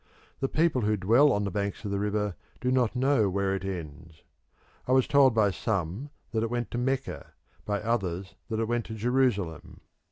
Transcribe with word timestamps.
The 0.39 0.49
people 0.49 0.81
who 0.81 0.97
dwell 0.97 1.31
on 1.31 1.43
the 1.43 1.51
banks 1.51 1.85
of 1.85 1.91
the 1.91 1.99
river 1.99 2.35
do 2.59 2.71
not 2.71 2.95
know 2.95 3.29
where 3.29 3.53
it 3.53 3.63
ends. 3.63 4.23
I 4.87 4.93
was 4.93 5.05
told 5.07 5.35
by 5.35 5.51
some 5.51 6.09
that 6.31 6.41
it 6.41 6.49
went 6.49 6.71
to 6.71 6.79
Mecca, 6.79 7.33
by 7.65 7.81
others 7.81 8.33
that 8.49 8.59
it 8.59 8.67
went 8.67 8.85
to 8.85 8.95
Jerusalem. 8.95 9.79